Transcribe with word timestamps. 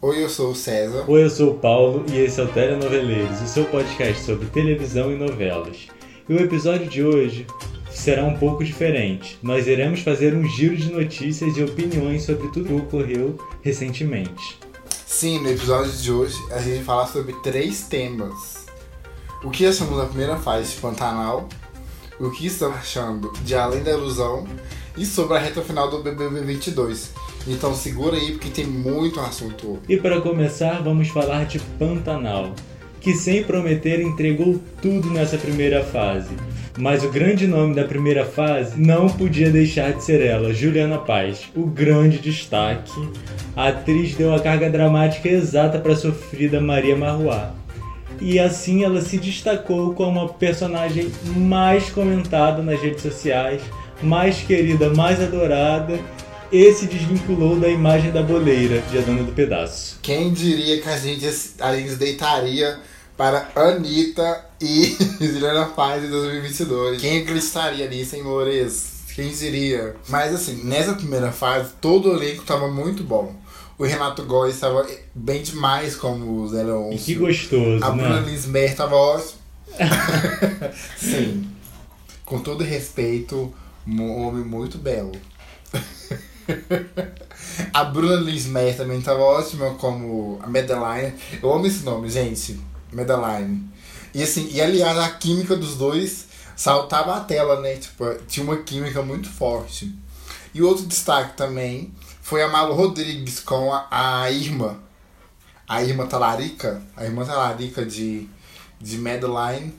Oi, 0.00 0.22
eu 0.22 0.28
sou 0.28 0.52
o 0.52 0.54
César. 0.54 1.04
Oi, 1.08 1.24
eu 1.24 1.28
sou 1.28 1.50
o 1.50 1.58
Paulo 1.58 2.04
e 2.08 2.18
esse 2.18 2.40
é 2.40 2.44
o 2.44 2.46
Telenoveleiros, 2.46 3.42
o 3.42 3.48
seu 3.48 3.64
podcast 3.64 4.22
sobre 4.22 4.46
televisão 4.46 5.10
e 5.10 5.16
novelas. 5.16 5.88
E 6.28 6.32
o 6.32 6.40
episódio 6.40 6.88
de 6.88 7.02
hoje 7.02 7.44
será 7.90 8.22
um 8.22 8.38
pouco 8.38 8.62
diferente. 8.62 9.36
Nós 9.42 9.66
iremos 9.66 9.98
fazer 9.98 10.36
um 10.36 10.44
giro 10.44 10.76
de 10.76 10.92
notícias 10.92 11.56
e 11.56 11.64
opiniões 11.64 12.22
sobre 12.22 12.46
tudo 12.52 12.66
que 12.66 12.74
ocorreu 12.74 13.36
recentemente. 13.60 14.60
Sim, 15.04 15.40
no 15.40 15.50
episódio 15.50 15.90
de 15.90 16.12
hoje 16.12 16.36
a 16.52 16.60
gente 16.60 16.76
vai 16.76 16.84
falar 16.84 17.06
sobre 17.08 17.32
três 17.42 17.88
temas. 17.88 18.66
O 19.42 19.50
que 19.50 19.66
achamos 19.66 19.96
da 19.96 20.06
primeira 20.06 20.36
fase 20.36 20.76
de 20.76 20.80
Pantanal, 20.80 21.48
o 22.20 22.30
que 22.30 22.46
estamos 22.46 22.76
achando 22.76 23.32
de 23.42 23.56
Além 23.56 23.82
da 23.82 23.90
Ilusão 23.90 24.46
e 24.96 25.04
sobre 25.04 25.36
a 25.36 25.40
reta 25.40 25.60
final 25.60 25.90
do 25.90 26.04
BBB 26.04 26.42
22. 26.42 27.10
Então 27.48 27.74
segura 27.74 28.14
aí 28.14 28.32
porque 28.32 28.50
tem 28.50 28.66
muito 28.66 29.18
assunto. 29.20 29.78
E 29.88 29.96
para 29.96 30.20
começar, 30.20 30.82
vamos 30.82 31.08
falar 31.08 31.46
de 31.46 31.58
Pantanal, 31.58 32.52
que 33.00 33.14
sem 33.14 33.42
prometer 33.42 34.00
entregou 34.00 34.60
tudo 34.82 35.08
nessa 35.10 35.38
primeira 35.38 35.82
fase. 35.82 36.34
Mas 36.76 37.02
o 37.02 37.10
grande 37.10 37.46
nome 37.46 37.74
da 37.74 37.84
primeira 37.84 38.24
fase 38.24 38.78
não 38.78 39.08
podia 39.08 39.50
deixar 39.50 39.94
de 39.94 40.04
ser 40.04 40.20
ela, 40.20 40.52
Juliana 40.52 40.98
Paz, 40.98 41.48
o 41.56 41.66
grande 41.66 42.18
destaque. 42.18 42.92
A 43.56 43.68
atriz 43.68 44.14
deu 44.14 44.34
a 44.34 44.40
carga 44.40 44.70
dramática 44.70 45.28
exata 45.28 45.78
para 45.78 45.94
a 45.94 45.96
sofrida 45.96 46.60
Maria 46.60 46.96
Marruá. 46.96 47.54
E 48.20 48.38
assim 48.38 48.84
ela 48.84 49.00
se 49.00 49.16
destacou 49.16 49.94
como 49.94 50.20
a 50.20 50.28
personagem 50.28 51.10
mais 51.36 51.88
comentada 51.88 52.62
nas 52.62 52.80
redes 52.80 53.02
sociais, 53.02 53.62
mais 54.02 54.38
querida, 54.42 54.90
mais 54.90 55.20
adorada 55.20 55.98
e 56.50 56.72
se 56.72 56.86
desvinculou 56.86 57.58
da 57.58 57.68
imagem 57.68 58.10
da 58.10 58.22
boleira 58.22 58.80
de 58.82 58.98
A 58.98 59.00
Dona 59.02 59.22
do 59.22 59.32
Pedaço. 59.32 59.98
Quem 60.02 60.32
diria 60.32 60.80
que 60.80 60.88
a 60.88 60.96
gente, 60.96 61.26
a 61.60 61.76
gente 61.76 61.94
deitaria 61.96 62.78
para 63.16 63.50
Anitta 63.54 64.46
e 64.60 64.96
Juliana 65.20 65.66
Paz 65.66 66.04
em 66.04 66.10
2022? 66.10 67.00
Quem 67.00 67.22
acreditaria 67.22 67.88
nisso, 67.88 68.16
hein, 68.16 68.22
Mores? 68.22 68.98
Quem 69.14 69.30
diria? 69.30 69.96
Mas 70.08 70.34
assim, 70.34 70.62
nessa 70.64 70.94
primeira 70.94 71.32
fase, 71.32 71.72
todo 71.80 72.10
o 72.10 72.16
elenco 72.16 72.42
estava 72.42 72.68
muito 72.68 73.02
bom. 73.02 73.34
O 73.76 73.84
Renato 73.84 74.24
Góes 74.24 74.54
estava 74.54 74.86
bem 75.14 75.42
demais 75.42 75.94
como 75.94 76.40
o 76.40 76.48
Zé 76.48 76.62
Leôncio. 76.62 77.04
Que 77.04 77.14
gostoso, 77.14 77.84
A 77.84 77.94
né? 77.94 78.02
Bruna 78.02 78.20
Lismer 78.20 78.70
estava 78.70 78.96
ótima. 78.96 79.38
Sim. 80.96 81.48
Com 82.24 82.40
todo 82.40 82.64
respeito, 82.64 83.52
um 83.86 84.22
homem 84.22 84.44
muito 84.44 84.78
belo. 84.78 85.12
A 87.72 87.84
Bruna 87.84 88.16
Lismer 88.16 88.76
também 88.76 88.98
estava 88.98 89.20
ótima 89.20 89.74
como 89.74 90.38
a 90.42 90.46
Madeline. 90.46 91.14
Eu 91.42 91.52
amo 91.52 91.66
esse 91.66 91.84
nome, 91.84 92.08
gente. 92.08 92.60
Madeline. 92.92 93.68
E 94.14 94.22
assim, 94.22 94.48
e 94.50 94.60
aliás, 94.60 94.96
a 94.98 95.10
química 95.10 95.56
dos 95.56 95.76
dois 95.76 96.26
saltava 96.56 97.16
a 97.16 97.20
tela, 97.20 97.60
né? 97.60 97.76
Tipo, 97.76 98.14
tinha 98.26 98.44
uma 98.44 98.56
química 98.58 99.02
muito 99.02 99.28
forte. 99.28 99.94
E 100.54 100.62
outro 100.62 100.86
destaque 100.86 101.36
também 101.36 101.92
foi 102.22 102.42
a 102.42 102.48
Malu 102.48 102.74
Rodrigues 102.74 103.40
com 103.40 103.72
a, 103.72 103.86
a 103.90 104.30
Irma. 104.30 104.80
A 105.68 105.82
Irma 105.82 106.06
Talarica. 106.06 106.82
A 106.96 107.04
Irmã 107.04 107.24
Talarica 107.24 107.84
de, 107.84 108.28
de 108.80 108.98
Madeline. 108.98 109.74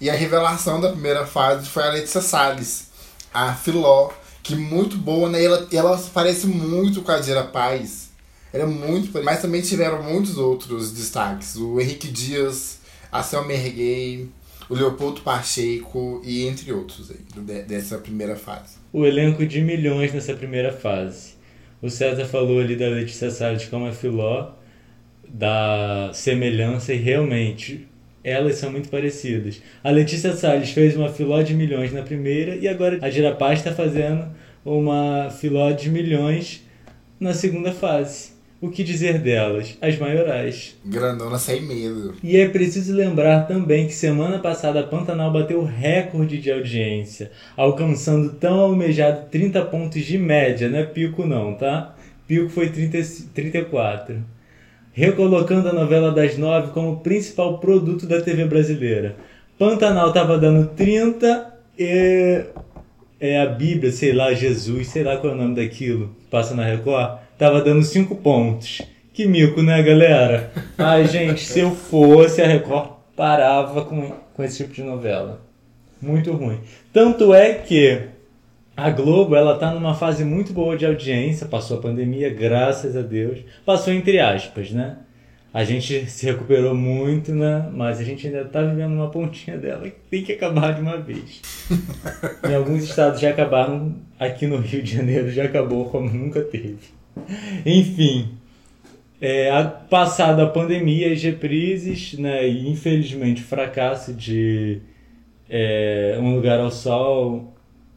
E 0.00 0.10
a 0.10 0.14
revelação 0.14 0.80
da 0.80 0.90
primeira 0.90 1.26
fase 1.26 1.68
foi 1.68 1.82
a 1.82 1.90
Letícia 1.90 2.20
Salles, 2.20 2.88
a 3.32 3.54
Filó, 3.54 4.10
que 4.46 4.54
muito 4.54 4.96
boa, 4.96 5.28
né? 5.28 5.42
Ela, 5.42 5.66
ela 5.72 5.98
parece 6.14 6.46
muito 6.46 7.02
com 7.02 7.10
a 7.12 7.18
Dira 7.18 7.42
Paz. 7.44 8.10
Ela 8.52 8.64
é 8.64 8.66
muito. 8.66 9.22
Mas 9.22 9.42
também 9.42 9.60
tiveram 9.60 10.02
muitos 10.02 10.38
outros 10.38 10.92
destaques. 10.92 11.56
O 11.56 11.80
Henrique 11.80 12.08
Dias, 12.08 12.78
a 13.10 13.22
Selma 13.22 13.52
Erguei, 13.52 14.28
o 14.68 14.74
Leopoldo 14.74 15.20
Pacheco 15.20 16.20
e 16.24 16.46
entre 16.46 16.72
outros 16.72 17.10
aí, 17.10 17.42
de- 17.44 17.62
dessa 17.62 17.98
primeira 17.98 18.36
fase. 18.36 18.76
O 18.92 19.04
elenco 19.04 19.44
de 19.46 19.60
milhões 19.60 20.12
nessa 20.12 20.34
primeira 20.34 20.72
fase. 20.72 21.34
O 21.82 21.90
César 21.90 22.24
falou 22.24 22.60
ali 22.60 22.74
da 22.76 22.86
Letícia 22.88 23.30
Salles 23.30 23.66
como 23.66 23.86
a 23.86 23.92
Filó, 23.92 24.52
da 25.28 26.10
semelhança, 26.14 26.94
e 26.94 26.96
realmente 26.96 27.86
elas 28.26 28.56
são 28.56 28.72
muito 28.72 28.88
parecidas. 28.88 29.62
A 29.84 29.90
Letícia 29.90 30.32
Salles 30.34 30.70
fez 30.70 30.96
uma 30.96 31.08
Filó 31.08 31.40
de 31.42 31.54
milhões 31.54 31.92
na 31.92 32.02
primeira 32.02 32.56
e 32.56 32.66
agora 32.66 32.98
a 33.00 33.08
Girapaz 33.08 33.60
está 33.60 33.72
fazendo 33.72 34.26
uma 34.64 35.30
Filó 35.30 35.70
de 35.70 35.88
milhões 35.88 36.64
na 37.20 37.32
segunda 37.32 37.70
fase. 37.70 38.34
O 38.60 38.68
que 38.68 38.82
dizer 38.82 39.18
delas? 39.18 39.78
As 39.80 39.96
maiorais. 39.96 40.76
Grandona 40.84 41.38
sem 41.38 41.62
medo. 41.62 42.14
E 42.20 42.36
é 42.36 42.48
preciso 42.48 42.92
lembrar 42.92 43.46
também 43.46 43.86
que 43.86 43.92
semana 43.92 44.40
passada 44.40 44.80
a 44.80 44.82
Pantanal 44.82 45.32
bateu 45.32 45.62
recorde 45.62 46.38
de 46.38 46.50
audiência, 46.50 47.30
alcançando 47.56 48.32
tão 48.32 48.58
almejado 48.58 49.28
30 49.30 49.64
pontos 49.66 50.04
de 50.04 50.18
média, 50.18 50.68
não 50.68 50.78
é 50.78 50.84
pico 50.84 51.24
não, 51.24 51.54
tá? 51.54 51.94
Pico 52.26 52.48
foi 52.48 52.70
30, 52.70 52.98
34. 53.32 54.35
Recolocando 54.96 55.68
a 55.68 55.74
novela 55.74 56.10
das 56.10 56.38
nove 56.38 56.72
como 56.72 57.00
principal 57.00 57.58
produto 57.58 58.06
da 58.06 58.22
TV 58.22 58.46
brasileira. 58.46 59.14
Pantanal 59.58 60.10
tava 60.10 60.38
dando 60.38 60.68
30 60.68 61.54
e 61.78 62.46
é 63.20 63.42
a 63.42 63.44
Bíblia, 63.44 63.92
sei 63.92 64.14
lá, 64.14 64.32
Jesus, 64.32 64.88
sei 64.88 65.02
lá 65.02 65.18
qual 65.18 65.34
é 65.34 65.36
o 65.36 65.38
nome 65.38 65.54
daquilo, 65.54 66.16
passa 66.30 66.54
na 66.54 66.64
Record, 66.64 67.18
tava 67.36 67.60
dando 67.60 67.82
5 67.82 68.16
pontos. 68.16 68.80
Que 69.12 69.26
mico, 69.26 69.60
né, 69.60 69.82
galera? 69.82 70.50
Ai, 70.78 71.06
gente, 71.06 71.44
se 71.44 71.60
eu 71.60 71.72
fosse, 71.72 72.40
a 72.40 72.46
Record 72.46 72.92
parava 73.14 73.84
com, 73.84 74.12
com 74.32 74.42
esse 74.42 74.64
tipo 74.64 74.72
de 74.72 74.82
novela. 74.82 75.42
Muito 76.00 76.32
ruim. 76.32 76.58
Tanto 76.90 77.34
é 77.34 77.52
que 77.52 78.00
a 78.76 78.90
Globo, 78.90 79.34
ela 79.34 79.56
tá 79.56 79.72
numa 79.72 79.94
fase 79.94 80.22
muito 80.22 80.52
boa 80.52 80.76
de 80.76 80.84
audiência, 80.84 81.46
passou 81.46 81.78
a 81.78 81.80
pandemia, 81.80 82.28
graças 82.28 82.94
a 82.94 83.00
Deus. 83.00 83.38
Passou 83.64 83.92
entre 83.92 84.20
aspas, 84.20 84.70
né? 84.70 84.98
A 85.54 85.64
gente 85.64 86.04
se 86.10 86.26
recuperou 86.26 86.74
muito, 86.74 87.34
né? 87.34 87.70
Mas 87.72 87.98
a 87.98 88.04
gente 88.04 88.26
ainda 88.26 88.44
tá 88.44 88.60
vivendo 88.60 88.92
uma 88.92 89.08
pontinha 89.08 89.56
dela 89.56 89.88
que 89.88 89.96
tem 90.10 90.22
que 90.22 90.32
acabar 90.32 90.74
de 90.74 90.82
uma 90.82 90.98
vez. 90.98 91.40
em 92.46 92.54
alguns 92.54 92.84
estados 92.84 93.18
já 93.18 93.30
acabaram, 93.30 93.96
aqui 94.20 94.46
no 94.46 94.58
Rio 94.58 94.82
de 94.82 94.94
Janeiro 94.94 95.30
já 95.30 95.44
acabou 95.44 95.86
como 95.86 96.10
nunca 96.10 96.42
teve. 96.42 96.76
Enfim, 97.64 98.28
é, 99.18 99.50
a, 99.50 99.64
passada 99.64 100.42
a 100.42 100.46
pandemia, 100.46 101.10
as 101.10 101.22
reprises, 101.22 102.12
né, 102.18 102.46
e 102.46 102.68
infelizmente 102.68 103.40
o 103.40 103.46
fracasso 103.46 104.12
de 104.12 104.82
é, 105.48 106.18
Um 106.20 106.34
Lugar 106.34 106.60
ao 106.60 106.70
Sol, 106.70 107.55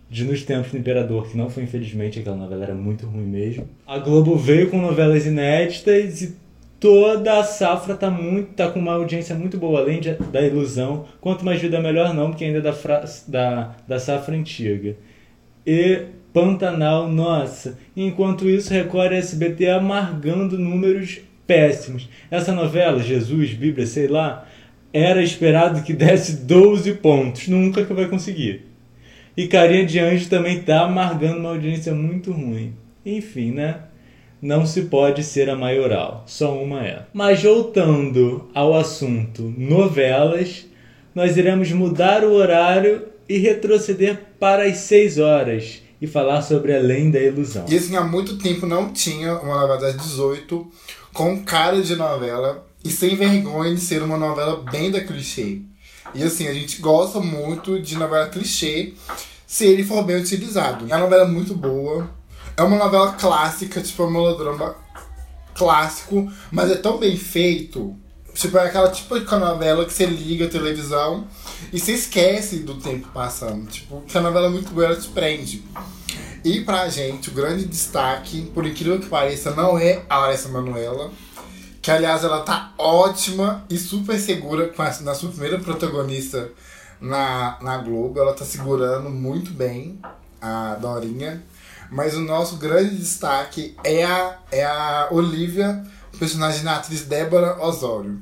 de 0.10 0.24
Nos 0.26 0.44
Tempos 0.44 0.72
do 0.72 0.78
Imperador, 0.78 1.30
que 1.30 1.38
não 1.38 1.50
foi 1.50 1.64
infelizmente, 1.64 2.20
aquela 2.20 2.36
novela 2.36 2.64
era 2.64 2.74
muito 2.74 3.06
ruim 3.06 3.26
mesmo. 3.26 3.68
A 3.86 3.98
Globo 4.00 4.36
veio 4.36 4.70
com 4.70 4.82
novelas 4.82 5.26
inéditas 5.26 6.22
e 6.22 6.36
toda 6.80 7.40
a 7.40 7.44
safra 7.44 7.94
tá, 7.96 8.10
muito, 8.10 8.54
tá 8.54 8.70
com 8.72 8.80
uma 8.80 8.94
audiência 8.94 9.36
muito 9.36 9.58
boa, 9.58 9.82
além 9.82 10.00
de, 10.00 10.14
da 10.14 10.42
ilusão. 10.42 11.06
Quanto 11.22 11.46
mais 11.46 11.62
vida, 11.62 11.80
melhor 11.80 12.14
não, 12.14 12.30
porque 12.32 12.46
ainda 12.46 12.58
é 12.60 12.62
da, 12.62 12.74
fra- 12.74 13.04
da, 13.28 13.76
da 13.88 14.00
safra 14.00 14.36
antiga. 14.36 14.96
E 15.66 16.06
Pantanal, 16.34 17.08
nossa. 17.10 17.78
Enquanto 17.96 18.48
isso, 18.50 18.74
Record 18.74 19.12
e 19.12 19.16
SBT 19.16 19.68
amargando 19.70 20.58
números 20.58 21.20
péssimos. 21.46 22.08
Essa 22.32 22.52
novela, 22.52 23.00
Jesus, 23.02 23.54
Bíblia, 23.54 23.86
sei 23.86 24.08
lá, 24.08 24.48
era 24.94 25.22
esperado 25.22 25.82
que 25.84 25.94
desse 25.94 26.38
12 26.46 26.94
pontos. 26.96 27.48
Nunca 27.48 27.84
que 27.84 27.94
vai 27.94 28.08
conseguir. 28.08 28.69
E 29.40 29.48
Carinha 29.48 29.86
de 29.86 29.98
Anjo 29.98 30.28
também 30.28 30.62
tá 30.62 30.82
amargando 30.82 31.40
uma 31.40 31.52
audiência 31.52 31.94
muito 31.94 32.30
ruim. 32.30 32.76
Enfim, 33.06 33.52
né? 33.52 33.84
Não 34.42 34.66
se 34.66 34.82
pode 34.82 35.24
ser 35.24 35.50
a 35.50 35.56
maioral, 35.56 36.26
só 36.28 36.62
uma 36.62 36.86
é. 36.86 37.06
Mas 37.14 37.42
voltando 37.42 38.50
ao 38.54 38.78
assunto 38.78 39.44
novelas, 39.58 40.66
nós 41.16 41.38
iremos 41.38 41.72
mudar 41.72 42.26
o 42.26 42.34
horário 42.34 43.06
e 43.30 43.38
retroceder 43.38 44.20
para 44.38 44.66
as 44.66 44.80
6 44.80 45.20
horas 45.20 45.84
e 46.02 46.06
falar 46.06 46.42
sobre 46.42 46.76
Além 46.76 47.10
da 47.10 47.22
Ilusão. 47.22 47.64
E 47.70 47.78
assim, 47.78 47.96
há 47.96 48.04
muito 48.04 48.38
tempo 48.40 48.66
não 48.66 48.92
tinha 48.92 49.38
uma 49.38 49.62
novela 49.62 49.80
das 49.80 49.96
18 49.96 50.70
com 51.14 51.42
cara 51.46 51.82
de 51.82 51.96
novela 51.96 52.68
e 52.84 52.90
sem 52.90 53.16
vergonha 53.16 53.74
de 53.74 53.80
ser 53.80 54.04
uma 54.04 54.18
novela 54.18 54.62
bem 54.70 54.92
da 54.92 55.00
clichê. 55.00 55.62
E 56.14 56.24
assim, 56.24 56.48
a 56.48 56.54
gente 56.54 56.82
gosta 56.82 57.20
muito 57.20 57.80
de 57.80 57.96
novela 57.96 58.28
clichê 58.28 58.94
se 59.46 59.66
ele 59.66 59.84
for 59.84 60.04
bem 60.04 60.18
utilizado. 60.18 60.86
É 60.90 60.96
uma 60.96 61.06
novela 61.06 61.26
muito 61.26 61.56
boa. 61.56 62.10
É 62.56 62.64
uma 62.64 62.78
novela 62.78 63.14
clássica, 63.14 63.82
tipo, 63.82 64.04
é 64.04 64.06
um 64.06 64.12
melodrama 64.12 64.76
clássico, 65.56 66.32
mas 66.52 66.72
é 66.72 66.76
tão 66.76 66.98
bem 66.98 67.16
feito. 67.16 67.96
Tipo, 68.34 68.58
é 68.58 68.68
aquela 68.68 68.90
tipo 68.90 69.20
de 69.20 69.26
novela 69.26 69.86
que 69.86 69.92
você 69.92 70.06
liga 70.06 70.46
a 70.46 70.50
televisão 70.50 71.28
e 71.74 71.80
você 71.80 71.94
esquece 71.94 72.60
do 72.60 72.76
tempo 72.76 73.10
passando. 73.14 73.68
Tipo, 73.70 74.02
que 74.02 74.18
a 74.18 74.22
novela 74.22 74.48
é 74.48 74.50
muito 74.50 74.72
boa, 74.72 74.86
ela 74.86 74.96
te 74.96 75.10
prende. 75.10 75.64
E 76.44 76.62
pra 76.62 76.88
gente, 76.88 77.30
o 77.30 77.34
grande 77.34 77.66
destaque, 77.66 78.50
por 78.54 78.66
incrível 78.66 79.00
que 79.00 79.08
pareça, 79.08 79.52
não 79.52 79.78
é 79.78 80.04
a 80.10 80.20
Larissa 80.20 80.48
Manoela, 80.48 81.12
Que 81.90 81.94
aliás 81.94 82.24
ela 82.24 82.42
tá 82.42 82.72
ótima 82.78 83.66
e 83.68 83.76
super 83.76 84.20
segura 84.20 84.72
na 85.02 85.16
sua 85.16 85.32
primeira 85.32 85.58
protagonista 85.58 86.52
na, 87.02 87.58
na 87.64 87.80
Globo. 87.80 88.20
Ela 88.20 88.32
tá 88.32 88.46
segurando 88.46 89.10
muito 89.10 89.50
bem 89.50 90.00
a 90.40 90.76
Dorinha. 90.76 91.44
Mas 91.90 92.14
o 92.14 92.20
nosso 92.20 92.58
grande 92.58 92.96
destaque 92.96 93.76
é 93.84 94.04
a, 94.04 94.38
é 94.52 94.64
a 94.64 95.08
Olivia, 95.10 95.84
personagem 96.20 96.64
da 96.64 96.76
atriz 96.76 97.06
Débora 97.06 97.60
Osório. 97.60 98.20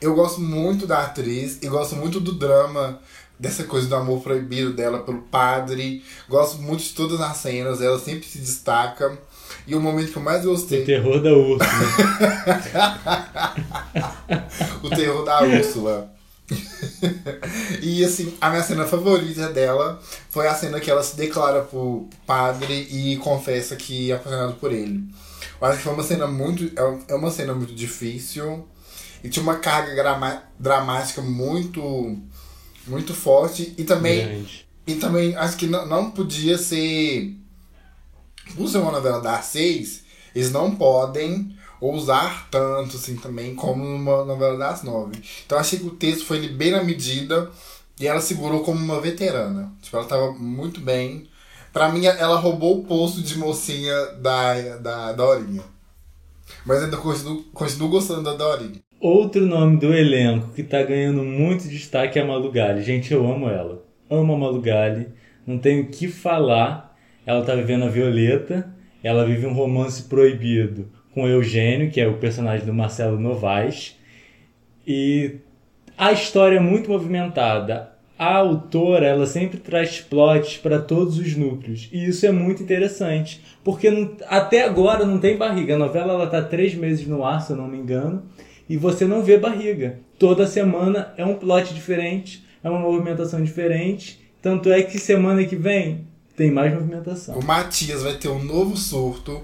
Eu 0.00 0.14
gosto 0.14 0.40
muito 0.40 0.86
da 0.86 1.00
atriz 1.00 1.58
e 1.60 1.66
gosto 1.66 1.96
muito 1.96 2.20
do 2.20 2.34
drama, 2.34 3.00
dessa 3.36 3.64
coisa 3.64 3.88
do 3.88 3.96
amor 3.96 4.22
proibido 4.22 4.72
dela 4.72 5.00
pelo 5.00 5.22
padre. 5.22 6.04
Gosto 6.28 6.58
muito 6.58 6.84
de 6.84 6.90
todas 6.90 7.20
as 7.20 7.38
cenas, 7.38 7.82
ela 7.82 7.98
sempre 7.98 8.28
se 8.28 8.38
destaca. 8.38 9.18
E 9.70 9.74
o 9.76 9.80
momento 9.80 10.10
que 10.10 10.18
eu 10.18 10.22
mais 10.22 10.44
gostei. 10.44 10.82
O 10.82 10.84
terror 10.84 11.22
da 11.22 11.32
Úrsula. 11.32 11.70
o 14.82 14.90
terror 14.90 15.24
da 15.24 15.42
Úrsula. 15.44 16.12
e 17.80 18.04
assim, 18.04 18.34
a 18.40 18.50
minha 18.50 18.64
cena 18.64 18.84
favorita 18.84 19.48
dela 19.50 20.02
foi 20.28 20.48
a 20.48 20.54
cena 20.56 20.80
que 20.80 20.90
ela 20.90 21.04
se 21.04 21.16
declara 21.16 21.62
pro 21.62 22.08
padre 22.26 22.88
e 22.90 23.16
confessa 23.18 23.76
que 23.76 24.10
é 24.10 24.16
apaixonado 24.16 24.54
por 24.54 24.72
ele. 24.72 25.04
Eu 25.60 25.68
acho 25.68 25.76
que 25.76 25.84
foi 25.84 25.92
uma 25.92 26.02
cena 26.02 26.26
muito. 26.26 26.64
É, 26.76 27.12
é 27.12 27.14
uma 27.14 27.30
cena 27.30 27.54
muito 27.54 27.72
difícil. 27.72 28.66
E 29.22 29.28
tinha 29.28 29.44
uma 29.44 29.58
carga 29.58 30.02
dramática 30.58 31.22
muito. 31.22 32.18
muito 32.88 33.14
forte. 33.14 33.72
E 33.78 33.84
também. 33.84 34.26
Grande. 34.26 34.66
E 34.84 34.96
também 34.96 35.36
acho 35.36 35.56
que 35.56 35.68
não, 35.68 35.86
não 35.86 36.10
podia 36.10 36.58
ser. 36.58 37.36
Ser 38.68 38.78
uma 38.78 38.92
novela 38.92 39.20
das 39.20 39.46
seis, 39.46 40.04
eles 40.34 40.52
não 40.52 40.74
podem 40.76 41.56
ousar 41.80 42.48
tanto 42.50 42.96
assim 42.96 43.16
também 43.16 43.54
como 43.54 43.82
uma 43.82 44.24
novela 44.24 44.58
das 44.58 44.82
nove. 44.82 45.20
Então 45.46 45.58
achei 45.58 45.78
que 45.78 45.86
o 45.86 45.90
texto 45.90 46.26
foi 46.26 46.46
bem 46.48 46.70
na 46.70 46.84
medida 46.84 47.50
e 47.98 48.06
ela 48.06 48.20
segurou 48.20 48.62
como 48.62 48.78
uma 48.78 49.00
veterana. 49.00 49.72
Tipo, 49.80 49.96
ela 49.96 50.06
tava 50.06 50.32
muito 50.32 50.80
bem. 50.80 51.28
Pra 51.72 51.88
mim, 51.88 52.04
ela 52.06 52.38
roubou 52.38 52.80
o 52.80 52.84
posto 52.84 53.22
de 53.22 53.38
mocinha 53.38 53.94
da, 54.20 54.76
da 54.78 55.12
Dorinha. 55.12 55.62
Mas 56.66 56.82
ainda 56.82 56.96
continuo, 56.96 57.44
continuo 57.54 57.88
gostando 57.88 58.22
da 58.22 58.34
Dorinha. 58.34 58.80
Outro 59.00 59.46
nome 59.46 59.78
do 59.78 59.94
elenco 59.94 60.52
que 60.52 60.62
tá 60.62 60.82
ganhando 60.82 61.22
muito 61.22 61.68
destaque 61.68 62.18
é 62.18 62.22
a 62.22 62.26
Malu 62.26 62.50
Gali. 62.50 62.82
Gente, 62.82 63.12
eu 63.12 63.30
amo 63.30 63.48
ela. 63.48 63.82
Amo 64.10 64.34
a 64.34 64.38
Malu 64.38 64.60
Gali. 64.60 65.08
Não 65.46 65.58
tenho 65.58 65.84
o 65.84 65.88
que 65.88 66.08
falar. 66.08 66.89
Ela 67.30 67.44
tá 67.44 67.54
vivendo 67.54 67.84
a 67.84 67.88
Violeta. 67.88 68.74
Ela 69.04 69.24
vive 69.24 69.46
um 69.46 69.52
romance 69.52 70.02
proibido 70.02 70.88
com 71.14 71.28
Eugênio, 71.28 71.88
que 71.88 72.00
é 72.00 72.08
o 72.08 72.18
personagem 72.18 72.66
do 72.66 72.74
Marcelo 72.74 73.20
Novaes. 73.20 73.96
E 74.84 75.36
a 75.96 76.10
história 76.10 76.56
é 76.56 76.60
muito 76.60 76.90
movimentada. 76.90 77.92
A 78.18 78.34
autora, 78.34 79.06
ela 79.06 79.26
sempre 79.26 79.58
traz 79.58 80.00
plots 80.00 80.56
para 80.56 80.80
todos 80.80 81.18
os 81.18 81.36
núcleos. 81.36 81.88
E 81.92 82.04
isso 82.04 82.26
é 82.26 82.32
muito 82.32 82.64
interessante. 82.64 83.40
Porque 83.62 83.92
não, 83.92 84.16
até 84.26 84.64
agora 84.64 85.06
não 85.06 85.18
tem 85.20 85.36
barriga. 85.36 85.76
A 85.76 85.78
novela 85.78 86.14
ela 86.14 86.26
tá 86.26 86.42
três 86.42 86.74
meses 86.74 87.06
no 87.06 87.24
ar, 87.24 87.40
se 87.40 87.52
eu 87.52 87.56
não 87.56 87.68
me 87.68 87.78
engano. 87.78 88.24
E 88.68 88.76
você 88.76 89.04
não 89.04 89.22
vê 89.22 89.38
barriga. 89.38 90.00
Toda 90.18 90.48
semana 90.48 91.14
é 91.16 91.24
um 91.24 91.36
plot 91.36 91.72
diferente, 91.72 92.44
é 92.62 92.68
uma 92.68 92.80
movimentação 92.80 93.40
diferente. 93.40 94.20
Tanto 94.42 94.72
é 94.72 94.82
que 94.82 94.98
semana 94.98 95.44
que 95.44 95.54
vem 95.54 96.09
tem 96.40 96.50
mais 96.50 96.72
movimentação. 96.72 97.38
O 97.38 97.44
Matias 97.44 98.02
vai 98.02 98.14
ter 98.14 98.28
um 98.28 98.42
novo 98.42 98.74
surto 98.74 99.42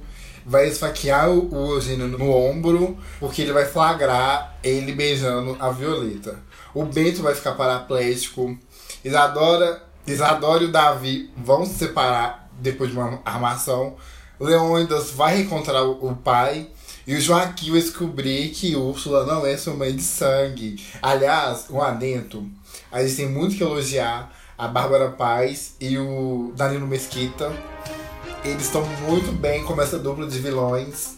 vai 0.49 0.69
esfaquear 0.69 1.29
o, 1.29 1.73
Eugênio 1.73 2.07
no 2.07 2.31
ombro, 2.31 2.97
porque 3.19 3.43
ele 3.43 3.53
vai 3.53 3.65
flagrar 3.65 4.57
ele 4.63 4.93
beijando 4.93 5.57
a 5.59 5.71
Violeta. 5.71 6.39
O 6.73 6.85
Bento 6.85 7.21
vai 7.21 7.35
ficar 7.35 7.55
paraplégico. 7.55 8.57
Isadora, 9.05 9.83
Isadora 10.07 10.63
e 10.63 10.67
o 10.67 10.73
Davi 10.73 11.31
vão 11.37 11.67
se 11.67 11.75
separar 11.75 12.49
depois 12.61 12.91
de 12.91 12.97
uma 12.97 13.21
armação. 13.25 13.97
Leônidas 14.39 15.11
vai 15.11 15.39
reencontrar 15.39 15.83
o, 15.83 16.13
o 16.13 16.15
pai. 16.15 16.69
E 17.05 17.17
o 17.17 17.21
Joaquim 17.21 17.73
vai 17.73 17.81
descobrir 17.81 18.51
que 18.51 18.77
Úrsula 18.77 19.27
não 19.27 19.45
é 19.45 19.57
sua 19.57 19.75
mãe 19.75 19.95
de 19.97 20.03
sangue. 20.03 20.77
Aliás, 21.03 21.67
um 21.71 21.83
adento. 21.83 22.49
A 22.93 23.03
gente 23.03 23.17
tem 23.17 23.29
muito 23.29 23.57
que 23.57 23.65
elogiar 23.65 24.33
a 24.57 24.69
Bárbara 24.69 25.11
Paz 25.11 25.75
e 25.81 25.99
o 25.99 26.53
Danilo 26.57 26.87
Mesquita 26.87 27.53
eles 28.45 28.63
estão 28.63 28.85
muito 29.09 29.33
bem 29.33 29.65
com 29.65 29.81
essa 29.81 29.99
dupla 29.99 30.27
de 30.27 30.39
vilões. 30.39 31.17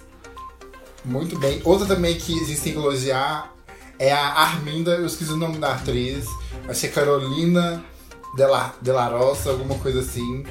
Muito 1.05 1.39
bem. 1.39 1.61
Outra 1.65 1.87
também 1.87 2.17
que 2.17 2.33
gente 2.45 2.61
tem 2.61 2.73
que 2.73 2.79
elogiar 2.79 3.53
é 3.99 4.13
a 4.13 4.27
Arminda, 4.29 4.93
eu 4.93 5.07
esqueci 5.07 5.33
o 5.33 5.37
nome 5.37 5.59
da 5.59 5.75
atriz. 5.75 6.27
É 6.69 6.89
Carolina 6.89 7.85
Dela, 8.37 8.75
Dela 8.81 9.07
Roça, 9.07 9.51
alguma 9.51 9.75
coisa 9.77 10.01
assim. 10.01 10.45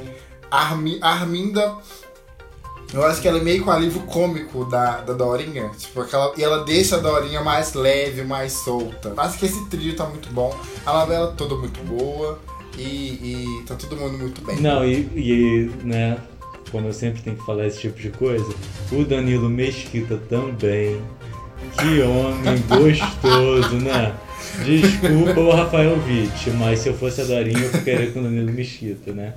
Armi, 0.49 0.99
Arminda, 1.01 1.77
eu 2.93 3.05
acho 3.05 3.21
que 3.21 3.27
ela 3.27 3.37
é 3.37 3.41
meio 3.41 3.63
com 3.63 3.69
o 3.69 3.73
alívio 3.73 4.01
cômico 4.03 4.65
da, 4.65 5.01
da 5.01 5.13
Dorinha. 5.13 5.69
Tipo, 5.77 6.01
aquela, 6.01 6.33
e 6.37 6.43
ela 6.43 6.63
deixa 6.63 6.95
a 6.95 6.99
Dorinha 6.99 7.41
mais 7.41 7.73
leve, 7.73 8.23
mais 8.23 8.53
solta. 8.53 9.13
Acho 9.17 9.37
que 9.37 9.45
esse 9.45 9.65
trio 9.65 9.95
tá 9.95 10.05
muito 10.05 10.29
bom. 10.31 10.57
A 10.85 10.93
novela 10.93 11.33
toda 11.37 11.55
muito 11.55 11.81
boa. 11.83 12.39
E, 12.77 12.81
e 13.61 13.63
tá 13.65 13.75
todo 13.75 13.95
mundo 13.95 14.17
muito 14.17 14.41
bem. 14.45 14.59
Não, 14.61 14.85
e, 14.85 15.09
e 15.15 15.71
né, 15.83 16.17
como 16.71 16.87
eu 16.87 16.93
sempre 16.93 17.21
tenho 17.21 17.35
que 17.35 17.45
falar 17.45 17.65
esse 17.65 17.79
tipo 17.79 17.99
de 17.99 18.09
coisa, 18.09 18.53
o 18.91 19.03
Danilo 19.03 19.49
Mesquita 19.49 20.17
também. 20.29 21.01
Que 21.79 22.01
homem 22.01 22.63
gostoso, 22.69 23.75
né? 23.77 24.13
Desculpa 24.63 25.39
o 25.39 25.55
Rafael 25.55 25.97
Witt, 26.07 26.51
mas 26.51 26.79
se 26.79 26.89
eu 26.89 26.97
fosse 26.97 27.21
a 27.21 27.25
Dorinha, 27.25 27.59
eu 27.59 27.71
ficaria 27.71 28.11
com 28.11 28.19
o 28.19 28.23
Danilo 28.23 28.51
Mesquita, 28.51 29.11
né? 29.11 29.33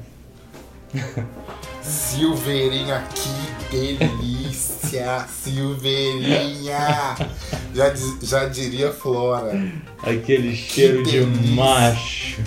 Silveirinha, 1.83 3.05
que 3.15 3.77
delícia! 3.77 5.27
Silveirinha! 5.29 7.17
Já, 7.75 7.95
já 8.23 8.45
diria 8.47 8.93
Flora. 8.93 9.73
Aquele 10.03 10.55
cheiro 10.55 11.03
de 11.03 11.21
macho. 11.21 12.41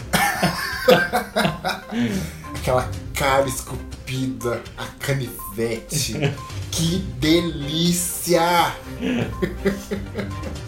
Aquela 2.55 2.89
cara 3.13 3.47
esculpida, 3.47 4.61
a 4.77 4.85
canivete. 4.99 6.13
que 6.71 6.97
delícia! 7.19 8.75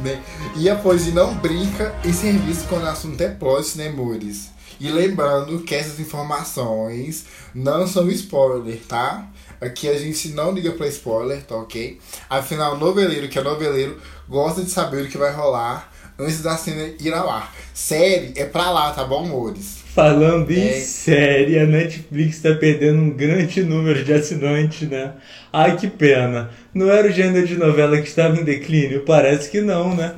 né? 0.00 0.22
E 0.56 0.68
a 0.68 0.76
poesia 0.76 1.12
não 1.12 1.34
brinca 1.34 1.94
em 2.04 2.12
serviço 2.12 2.66
quando 2.68 2.84
o 2.84 2.88
assunto 2.88 3.20
é 3.20 3.28
plot, 3.28 3.76
né, 3.78 3.88
amores? 3.88 4.50
E 4.78 4.90
lembrando 4.90 5.60
que 5.60 5.74
essas 5.74 5.98
informações 5.98 7.24
não 7.54 7.86
são 7.86 8.10
spoiler, 8.10 8.78
tá? 8.86 9.26
Aqui 9.60 9.88
a 9.88 9.98
gente 9.98 10.28
não 10.28 10.52
liga 10.52 10.72
pra 10.72 10.86
spoiler, 10.86 11.42
tá 11.42 11.56
ok? 11.56 11.98
Afinal, 12.28 12.76
noveleiro 12.76 13.28
que 13.28 13.38
é 13.38 13.42
noveleiro 13.42 13.98
gosta 14.28 14.62
de 14.62 14.70
saber 14.70 15.04
o 15.04 15.08
que 15.08 15.16
vai 15.16 15.32
rolar 15.32 15.90
antes 16.18 16.42
da 16.42 16.56
cena 16.56 16.90
ir 17.00 17.12
ao 17.12 17.28
ar. 17.30 17.54
Série 17.74 18.32
é 18.36 18.44
pra 18.44 18.70
lá, 18.70 18.92
tá 18.92 19.04
bom, 19.04 19.24
amores? 19.24 19.84
Falando 19.94 20.50
em 20.50 20.68
é. 20.68 20.80
série, 20.80 21.58
a 21.58 21.64
Netflix 21.64 22.42
tá 22.42 22.54
perdendo 22.54 23.00
um 23.00 23.10
grande 23.10 23.62
número 23.62 24.04
de 24.04 24.12
assinantes, 24.12 24.88
né? 24.88 25.14
Ai, 25.50 25.76
que 25.76 25.88
pena. 25.88 26.50
Não 26.74 26.90
era 26.90 27.08
o 27.08 27.10
gênero 27.10 27.46
de 27.46 27.56
novela 27.56 27.98
que 28.00 28.08
estava 28.08 28.36
em 28.36 28.44
declínio? 28.44 29.04
Parece 29.06 29.50
que 29.50 29.62
não, 29.62 29.94
né? 29.94 30.16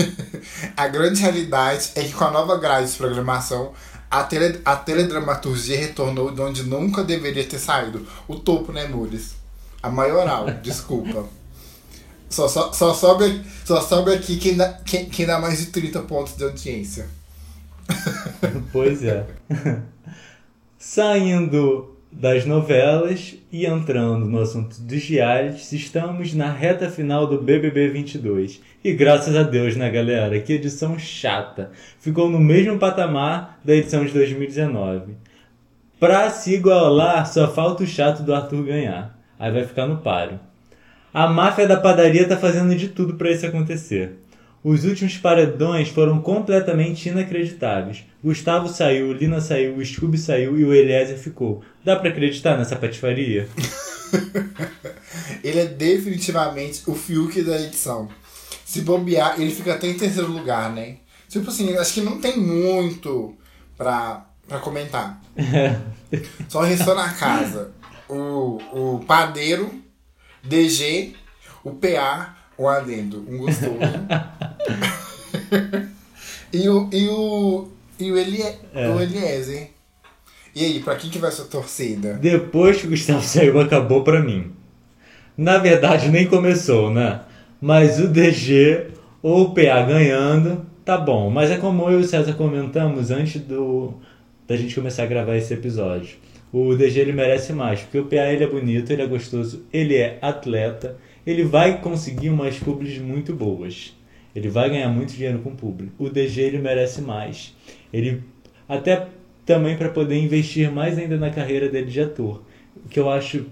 a 0.76 0.86
grande 0.88 1.22
realidade 1.22 1.92
é 1.94 2.02
que 2.02 2.12
com 2.12 2.24
a 2.24 2.30
nova 2.30 2.58
grade 2.58 2.90
de 2.90 2.96
programação, 2.98 3.72
a, 4.10 4.22
tele, 4.22 4.60
a 4.62 4.76
teledramaturgia 4.76 5.78
retornou 5.78 6.30
de 6.30 6.40
onde 6.42 6.62
nunca 6.64 7.02
deveria 7.02 7.44
ter 7.44 7.58
saído. 7.58 8.06
O 8.28 8.36
topo, 8.36 8.70
né, 8.70 8.86
Mures? 8.86 9.34
A 9.82 9.88
maioral, 9.88 10.50
desculpa. 10.62 11.24
Só, 12.28 12.48
só, 12.48 12.72
só, 12.72 12.92
sobe, 12.92 13.42
só 13.64 13.80
sobe 13.80 14.12
aqui 14.12 14.36
quem 14.36 14.56
dá, 14.56 14.72
quem, 14.84 15.06
quem 15.06 15.26
dá 15.26 15.38
mais 15.38 15.58
de 15.58 15.66
30 15.66 16.02
pontos 16.02 16.36
de 16.36 16.44
audiência. 16.44 17.06
Pois 18.72 19.04
é. 19.04 19.24
Saindo 20.78 21.96
das 22.10 22.46
novelas 22.46 23.36
e 23.52 23.66
entrando 23.66 24.26
no 24.26 24.40
assunto 24.40 24.80
dos 24.80 25.04
realities, 25.04 25.72
estamos 25.72 26.32
na 26.32 26.50
reta 26.50 26.90
final 26.90 27.26
do 27.26 27.42
BBB 27.42 27.88
22. 27.88 28.60
E 28.82 28.92
graças 28.94 29.36
a 29.36 29.42
Deus, 29.42 29.76
né, 29.76 29.90
galera? 29.90 30.40
Que 30.40 30.54
edição 30.54 30.98
chata. 30.98 31.70
Ficou 31.98 32.30
no 32.30 32.38
mesmo 32.38 32.78
patamar 32.78 33.60
da 33.64 33.74
edição 33.74 34.04
de 34.04 34.12
2019. 34.12 35.14
Pra 36.00 36.30
se 36.30 36.54
igualar, 36.54 37.26
só 37.26 37.52
falta 37.52 37.82
o 37.82 37.86
chato 37.86 38.22
do 38.22 38.34
Arthur 38.34 38.64
ganhar. 38.64 39.18
Aí 39.38 39.50
vai 39.52 39.64
ficar 39.64 39.86
no 39.86 39.98
páreo. 39.98 40.40
A 41.16 41.26
máfia 41.26 41.66
da 41.66 41.80
padaria 41.80 42.28
tá 42.28 42.36
fazendo 42.36 42.76
de 42.76 42.88
tudo 42.88 43.14
para 43.14 43.30
isso 43.30 43.46
acontecer. 43.46 44.18
Os 44.62 44.84
últimos 44.84 45.16
paredões 45.16 45.88
foram 45.88 46.20
completamente 46.20 47.08
inacreditáveis. 47.08 48.04
Gustavo 48.22 48.68
saiu, 48.68 49.14
Lina 49.14 49.40
saiu, 49.40 49.78
o 49.78 49.82
Scooby 49.82 50.18
saiu 50.18 50.58
e 50.58 50.64
o 50.66 50.74
Eliezer 50.74 51.16
ficou. 51.16 51.64
Dá 51.82 51.96
para 51.96 52.10
acreditar 52.10 52.58
nessa 52.58 52.76
patifaria? 52.76 53.48
ele 55.42 55.58
é 55.58 55.64
definitivamente 55.64 56.82
o 56.86 56.94
Fiuk 56.94 57.40
da 57.40 57.62
edição. 57.62 58.10
Se 58.66 58.82
bombear, 58.82 59.40
ele 59.40 59.52
fica 59.52 59.72
até 59.72 59.86
em 59.86 59.96
terceiro 59.96 60.30
lugar, 60.30 60.70
né? 60.70 60.96
Tipo 61.30 61.48
assim, 61.48 61.74
acho 61.78 61.94
que 61.94 62.02
não 62.02 62.20
tem 62.20 62.36
muito 62.36 63.34
pra, 63.74 64.26
pra 64.46 64.58
comentar. 64.58 65.18
Só 66.46 66.60
restou 66.60 66.94
na 66.94 67.08
casa 67.14 67.70
o, 68.06 68.58
o 68.70 69.04
padeiro, 69.06 69.85
DG, 70.46 71.14
o 71.64 71.72
PA, 71.72 72.36
o 72.56 72.68
adendo, 72.68 73.24
um 73.28 73.38
gostoso. 73.38 73.76
e 76.52 76.68
o, 76.68 76.88
e 76.92 77.08
o, 77.08 77.68
e 77.98 78.12
o, 78.12 78.18
Elie, 78.18 78.44
É. 78.74 78.88
o 78.88 79.00
Eliezer. 79.00 79.70
E 80.54 80.64
aí, 80.64 80.80
pra 80.80 80.96
quem 80.96 81.10
que 81.10 81.18
vai 81.18 81.30
sua 81.30 81.44
torcida? 81.44 82.14
Depois 82.14 82.78
que 82.80 82.86
o 82.86 82.90
Gustavo 82.90 83.20
saiu, 83.22 83.60
acabou 83.60 84.02
pra 84.02 84.22
mim. 84.22 84.52
Na 85.36 85.58
verdade, 85.58 86.08
nem 86.08 86.26
começou, 86.26 86.90
né? 86.90 87.20
Mas 87.60 88.00
o 88.00 88.08
DG 88.08 88.86
ou 89.22 89.42
o 89.42 89.54
PA 89.54 89.82
ganhando, 89.82 90.64
tá 90.84 90.96
bom. 90.96 91.28
Mas 91.30 91.50
é 91.50 91.58
como 91.58 91.90
eu 91.90 92.00
e 92.00 92.04
o 92.04 92.06
César 92.06 92.32
comentamos 92.34 93.10
antes 93.10 93.40
do 93.42 93.94
da 94.48 94.56
gente 94.56 94.74
começar 94.74 95.02
a 95.02 95.06
gravar 95.06 95.36
esse 95.36 95.52
episódio. 95.52 96.16
O 96.52 96.74
DG 96.74 97.00
ele 97.00 97.12
merece 97.12 97.52
mais, 97.52 97.80
porque 97.80 97.98
o 97.98 98.06
PA 98.06 98.32
ele 98.32 98.44
é 98.44 98.46
bonito, 98.46 98.92
ele 98.92 99.02
é 99.02 99.06
gostoso, 99.06 99.66
ele 99.72 99.96
é 99.96 100.18
atleta, 100.22 100.96
ele 101.26 101.44
vai 101.44 101.80
conseguir 101.80 102.30
umas 102.30 102.58
publis 102.58 102.98
muito 102.98 103.34
boas. 103.34 103.94
Ele 104.34 104.48
vai 104.48 104.68
ganhar 104.68 104.88
muito 104.88 105.14
dinheiro 105.14 105.38
com 105.38 105.56
publi. 105.56 105.90
O 105.98 106.10
DG 106.10 106.42
ele 106.42 106.58
merece 106.58 107.00
mais. 107.00 107.54
Ele 107.92 108.22
até 108.68 109.08
também 109.46 109.76
para 109.76 109.88
poder 109.88 110.16
investir 110.18 110.70
mais 110.70 110.98
ainda 110.98 111.16
na 111.16 111.30
carreira 111.30 111.68
dele 111.68 111.90
de 111.90 112.00
ator. 112.00 112.42
O 112.84 112.88
que 112.88 113.00
eu 113.00 113.08
acho 113.08 113.46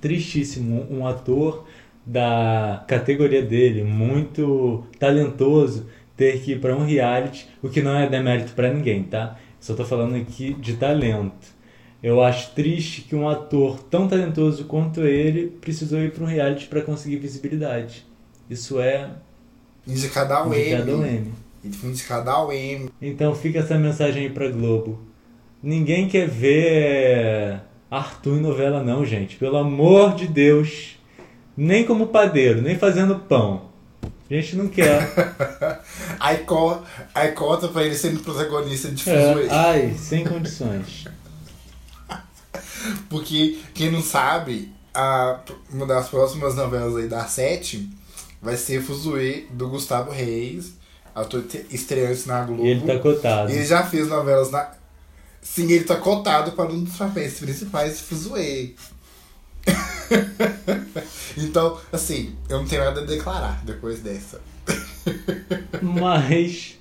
tristíssimo, 0.00 0.86
um 0.90 1.06
ator 1.06 1.66
da 2.04 2.84
categoria 2.86 3.42
dele, 3.42 3.82
muito 3.82 4.86
talentoso, 4.98 5.86
ter 6.16 6.40
que 6.40 6.52
ir 6.52 6.60
para 6.60 6.74
um 6.74 6.84
reality, 6.84 7.46
o 7.62 7.68
que 7.68 7.82
não 7.82 7.96
é 7.98 8.08
demérito 8.08 8.52
para 8.54 8.72
ninguém, 8.72 9.02
tá? 9.02 9.36
Só 9.60 9.74
tô 9.74 9.84
falando 9.84 10.14
aqui 10.14 10.54
de 10.54 10.74
talento. 10.76 11.55
Eu 12.06 12.22
acho 12.22 12.52
triste 12.52 13.02
que 13.02 13.16
um 13.16 13.28
ator 13.28 13.82
tão 13.90 14.06
talentoso 14.06 14.66
quanto 14.66 15.00
ele 15.00 15.48
precisou 15.60 15.98
ir 15.98 16.12
para 16.12 16.22
um 16.22 16.26
reality 16.28 16.68
para 16.68 16.80
conseguir 16.80 17.16
visibilidade. 17.16 18.06
Isso 18.48 18.78
é 18.78 19.10
Indicado 19.84 20.32
ao 20.32 20.54
indicado 20.54 20.92
ao 20.92 20.98
M. 20.98 21.16
M. 21.16 21.32
Ele 21.64 21.72
foi 21.72 21.90
indicado 21.90 22.30
ao 22.30 22.52
M. 22.52 22.88
Então 23.02 23.34
fica 23.34 23.58
essa 23.58 23.76
mensagem 23.76 24.22
aí 24.22 24.30
pra 24.30 24.48
Globo. 24.48 25.00
Ninguém 25.60 26.08
quer 26.08 26.28
ver 26.28 27.60
Arthur 27.90 28.36
em 28.36 28.40
novela 28.40 28.84
não, 28.84 29.04
gente. 29.04 29.34
Pelo 29.34 29.56
amor 29.56 30.14
de 30.14 30.28
Deus. 30.28 30.96
Nem 31.56 31.84
como 31.84 32.06
padeiro, 32.06 32.62
nem 32.62 32.78
fazendo 32.78 33.18
pão. 33.18 33.62
A 34.30 34.32
gente 34.32 34.54
não 34.54 34.68
quer. 34.68 35.12
Aí, 36.20 36.38
co 36.38 36.80
aí 37.12 37.32
cota 37.32 37.66
pra 37.66 37.82
ele 37.82 37.96
sendo 37.96 38.20
protagonista 38.20 38.90
de 38.90 39.10
É, 39.10 39.48
ai, 39.50 39.94
sem 39.98 40.24
condições. 40.24 41.04
Porque, 43.08 43.58
quem 43.74 43.90
não 43.90 44.02
sabe, 44.02 44.72
a, 44.94 45.40
uma 45.72 45.86
das 45.86 46.08
próximas 46.08 46.54
novelas 46.54 46.96
aí 46.96 47.08
da 47.08 47.24
Sete 47.26 47.88
vai 48.40 48.56
ser 48.56 48.82
Fuzuê 48.82 49.46
do 49.50 49.68
Gustavo 49.68 50.10
Reis, 50.10 50.74
ator 51.14 51.42
te- 51.42 51.66
estreante 51.70 52.26
na 52.28 52.44
Globo. 52.44 52.64
E 52.64 52.68
ele 52.68 52.80
tá 52.86 52.98
cotado. 52.98 53.50
Ele 53.50 53.64
já 53.64 53.84
fez 53.84 54.08
novelas 54.08 54.50
na. 54.50 54.70
Sim, 55.42 55.70
ele 55.70 55.84
tá 55.84 55.96
cotado 55.96 56.52
para 56.52 56.72
um 56.72 56.82
dos 56.84 56.96
papéis 56.96 57.38
principais 57.38 57.98
de 57.98 58.02
Fuzuê. 58.04 58.74
então, 61.36 61.78
assim, 61.92 62.34
eu 62.48 62.58
não 62.58 62.66
tenho 62.66 62.84
nada 62.84 63.00
a 63.00 63.04
declarar 63.04 63.62
depois 63.64 64.00
dessa. 64.00 64.40
Mas, 65.82 66.78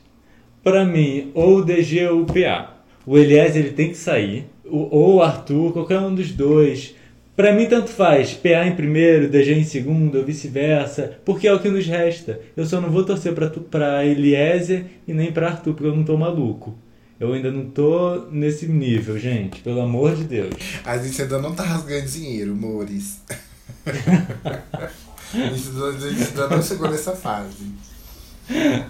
pra 0.64 0.86
mim, 0.86 1.32
ou 1.34 1.58
o 1.60 1.66
DG 1.66 2.08
ou 2.08 2.22
o 2.22 2.26
PA. 2.26 2.74
O 3.06 3.18
Elias 3.18 3.56
ele 3.56 3.72
tem 3.72 3.90
que 3.90 3.98
sair. 3.98 4.50
Ou 4.70 5.22
Arthur, 5.22 5.72
qualquer 5.74 6.00
um 6.00 6.14
dos 6.16 6.32
dois. 6.32 6.96
Pra 7.36 7.52
mim, 7.54 7.66
tanto 7.66 7.90
faz. 7.90 8.34
PA 8.34 8.66
em 8.66 8.76
primeiro, 8.76 9.30
DG 9.30 9.54
em 9.54 9.64
segundo, 9.64 10.18
ou 10.20 10.24
vice-versa. 10.26 11.18
Porque 11.26 11.48
é 11.48 11.54
o 11.54 11.60
que 11.60 11.70
nos 11.70 11.86
resta. 11.86 12.40
Eu 12.56 12.66
só 12.66 12.80
não 12.80 12.90
vou 12.90 13.04
torcer 13.04 13.34
pra 13.70 14.06
Eliezer 14.06 14.86
e 15.08 15.14
nem 15.14 15.32
pra 15.32 15.48
Arthur, 15.50 15.74
porque 15.74 15.88
eu 15.90 15.96
não 15.96 16.04
tô 16.06 16.16
maluco. 16.18 16.74
Eu 17.20 17.34
ainda 17.34 17.52
não 17.52 17.66
tô 17.70 18.26
nesse 18.32 18.68
nível, 18.68 19.18
gente. 19.20 19.62
Pelo 19.62 19.82
amor 19.82 20.16
de 20.16 20.24
Deus. 20.24 20.54
A 20.86 20.98
gente 20.98 21.22
ainda 21.22 21.40
não 21.40 21.54
tá 21.54 21.64
rasgando 21.64 22.08
dinheiro, 22.08 22.56
ainda- 25.34 25.88
a 25.88 25.92
gente 26.10 26.24
ainda 26.30 26.48
não 26.50 26.62
chegou 26.62 26.90
nessa 26.90 27.14
fase. 27.16 27.66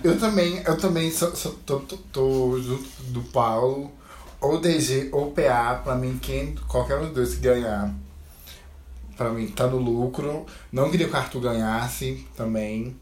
Eu 0.04 0.18
também, 0.20 0.62
eu 0.66 0.78
também 0.78 1.10
sou, 1.12 1.36
sou- 1.36 1.56
tô, 1.66 1.80
tô, 1.80 1.98
tô 2.12 2.60
junto 2.62 2.84
do 3.10 3.22
Paulo, 3.22 3.92
ou 4.46 4.60
DG 4.60 5.10
ou 5.12 5.32
PA, 5.32 5.82
pra 5.84 5.96
mim, 5.96 6.20
quem, 6.22 6.56
qualquer 6.68 6.98
um 6.98 7.06
dos 7.06 7.14
dois 7.14 7.36
que 7.36 7.42
ganhar, 7.42 7.94
pra 9.18 9.30
mim 9.30 9.48
tá 9.48 9.68
no 9.68 9.78
lucro. 9.78 10.46
Não 10.72 10.90
queria 10.92 11.08
que 11.08 11.14
o 11.14 11.18
Arthur 11.18 11.42
ganhasse 11.42 12.26
também. 12.36 12.96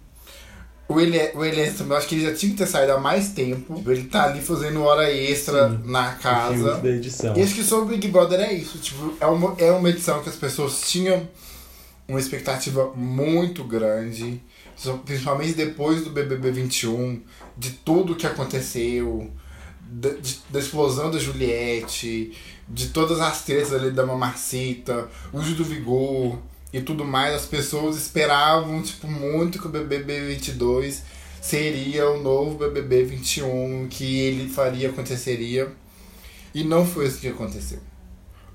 O 0.87 0.99
Elias 0.99 1.77
também, 1.77 1.91
eu 1.91 1.97
acho 1.97 2.07
que 2.07 2.15
ele 2.15 2.25
já 2.25 2.35
tinha 2.35 2.51
que 2.51 2.57
ter 2.57 2.67
saído 2.67 2.91
há 2.91 2.99
mais 2.99 3.29
tempo. 3.29 3.81
Ele 3.87 4.03
tá 4.03 4.25
ali 4.25 4.41
fazendo 4.41 4.83
hora 4.83 5.11
extra 5.11 5.69
Sim. 5.69 5.79
na 5.85 6.11
casa. 6.13 6.75
da 6.75 6.89
edição. 6.89 7.35
E 7.35 7.41
acho 7.41 7.55
que 7.55 7.63
sobre 7.63 7.85
o 7.85 7.97
Big 7.97 8.09
Brother 8.09 8.39
é 8.39 8.53
isso. 8.53 8.77
Tipo, 8.77 9.13
é 9.19 9.25
uma, 9.25 9.55
é 9.57 9.71
uma 9.71 9.89
edição 9.89 10.21
que 10.21 10.29
as 10.29 10.35
pessoas 10.35 10.81
tinham 10.81 11.27
uma 12.07 12.19
expectativa 12.19 12.91
muito 12.95 13.63
grande. 13.63 14.41
Principalmente 15.05 15.53
depois 15.53 16.03
do 16.03 16.09
BBB 16.09 16.51
21, 16.51 17.21
de 17.57 17.71
tudo 17.71 18.15
que 18.15 18.27
aconteceu, 18.27 19.31
da, 20.49 20.59
explosão 20.59 21.11
da 21.11 21.19
Juliette, 21.19 22.35
de 22.67 22.89
todas 22.89 23.19
as 23.19 23.43
tretas 23.43 23.73
ali 23.73 23.91
da 23.91 24.05
Mamacita, 24.05 25.07
uso 25.31 25.53
do 25.53 25.63
Vigor 25.63 26.39
e 26.71 26.81
tudo 26.81 27.05
mais. 27.05 27.35
As 27.35 27.45
pessoas 27.45 27.95
esperavam, 27.95 28.81
tipo, 28.81 29.07
muito 29.07 29.59
que 29.59 29.67
o 29.67 29.69
BBB 29.69 30.21
22 30.35 31.03
seria 31.39 32.09
o 32.09 32.21
novo 32.21 32.57
BBB 32.57 33.03
21, 33.03 33.87
que 33.89 34.19
ele 34.19 34.49
faria, 34.49 34.89
aconteceria. 34.89 35.71
E 36.53 36.63
não 36.63 36.85
foi 36.85 37.07
isso 37.07 37.19
que 37.19 37.27
aconteceu. 37.27 37.79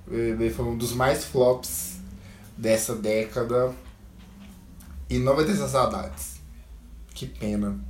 O 0.06 0.10
BBB 0.10 0.50
foi 0.50 0.64
um 0.64 0.76
dos 0.76 0.92
mais 0.92 1.24
flops 1.24 1.98
dessa 2.56 2.96
década. 2.96 3.72
E 5.08 5.18
não 5.18 5.36
vai 5.36 5.44
ter 5.44 5.52
essas 5.52 5.70
saudades. 5.70 6.36
Que 7.14 7.26
pena. 7.26 7.87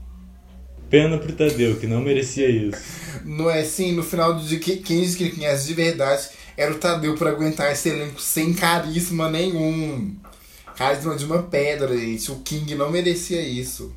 Pena 0.91 1.19
pro 1.19 1.33
Tadeu, 1.33 1.77
que 1.77 1.87
não 1.87 2.01
merecia 2.01 2.49
isso. 2.49 2.81
Não 3.25 3.51
é 3.51 3.61
assim, 3.61 3.93
no 3.93 4.03
final 4.03 4.35
do 4.35 4.43
dia, 4.43 4.59
que- 4.59 4.77
quem 4.77 5.03
disse 5.03 5.17
que 5.17 5.31
conhece 5.31 5.67
de 5.67 5.75
verdade 5.75 6.29
era 6.57 6.73
o 6.73 6.79
Tadeu 6.79 7.15
pra 7.15 7.31
aguentar 7.31 7.71
esse 7.73 7.89
elenco 7.91 8.21
sem 8.21 8.55
carisma 8.55 9.31
nenhum. 9.31 10.15
Carisma 10.77 11.15
de 11.17 11.25
uma 11.25 11.43
pedra, 11.43 11.97
gente. 11.97 12.31
O 12.31 12.37
King 12.37 12.75
não 12.75 12.91
merecia 12.91 13.41
isso. 13.43 13.93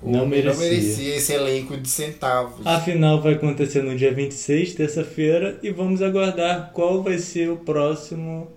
O 0.00 0.12
Não 0.12 0.22
homem 0.22 0.44
não 0.44 0.54
merecia. 0.56 0.70
merecia 0.70 1.16
esse 1.16 1.32
elenco 1.32 1.76
de 1.76 1.88
centavos. 1.88 2.64
A 2.64 2.78
final 2.80 3.20
vai 3.20 3.32
acontecer 3.34 3.82
no 3.82 3.96
dia 3.96 4.14
26, 4.14 4.74
terça-feira, 4.74 5.58
e 5.62 5.70
vamos 5.72 6.00
aguardar 6.02 6.70
qual 6.72 7.02
vai 7.02 7.18
ser 7.18 7.50
o 7.50 7.56
próximo. 7.56 8.48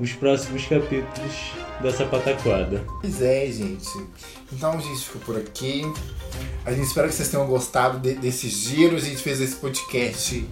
Os 0.00 0.12
próximos 0.12 0.64
capítulos 0.66 1.52
dessa 1.80 2.04
pataquada. 2.04 2.84
Pois 3.00 3.20
é, 3.22 3.46
gente. 3.46 3.88
Então 4.52 4.72
a 4.72 4.80
gente 4.80 5.00
ficou 5.00 5.20
por 5.22 5.36
aqui. 5.36 5.82
A 6.64 6.72
gente 6.72 6.86
espera 6.86 7.08
que 7.08 7.14
vocês 7.14 7.28
tenham 7.28 7.46
gostado 7.46 7.98
de- 7.98 8.14
desse 8.14 8.48
giro. 8.48 8.96
A 8.96 9.00
gente 9.00 9.16
fez 9.22 9.40
esse 9.40 9.56
podcast 9.56 10.46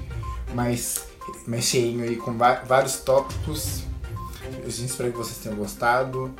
mais, 0.54 1.04
mais 1.46 1.64
cheinho 1.64 2.04
aí 2.04 2.16
com 2.16 2.36
vários 2.36 2.96
tópicos. 2.96 3.82
A 4.64 4.68
gente 4.68 4.86
espera 4.90 5.10
que 5.10 5.16
vocês 5.16 5.38
tenham 5.38 5.56
gostado. 5.56 6.30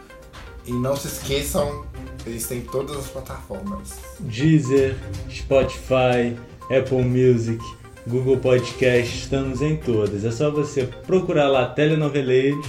E 0.67 0.73
não 0.73 0.95
se 0.95 1.09
esqueçam, 1.09 1.87
eles 2.27 2.47
têm 2.47 2.61
todas 2.61 2.95
as 2.97 3.07
plataformas. 3.07 3.95
Deezer, 4.21 4.95
Spotify, 5.31 6.37
Apple 6.65 7.03
Music, 7.03 7.59
Google 8.07 8.37
Podcast, 8.37 9.17
estamos 9.17 9.63
em 9.63 9.77
todas. 9.77 10.25
É 10.25 10.31
só 10.31 10.51
você 10.51 10.85
procurar 10.85 11.49
lá 11.49 11.67
Telenoveleiros, 11.67 12.67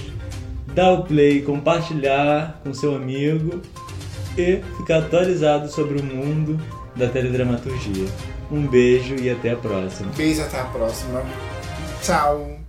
dar 0.73 0.91
o 0.93 1.03
play, 1.03 1.41
compartilhar 1.41 2.59
com 2.63 2.73
seu 2.73 2.95
amigo 2.95 3.61
e 4.37 4.61
ficar 4.77 4.99
atualizado 4.99 5.69
sobre 5.69 5.99
o 5.99 6.03
mundo 6.03 6.59
da 6.95 7.07
teledramaturgia. 7.07 8.07
Um 8.51 8.67
beijo 8.67 9.15
e 9.15 9.29
até 9.29 9.51
a 9.51 9.55
próxima. 9.55 10.11
Beijo, 10.15 10.41
até 10.41 10.59
a 10.59 10.65
próxima. 10.65 11.23
Tchau! 12.01 12.60